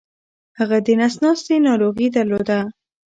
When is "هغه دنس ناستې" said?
0.59-1.55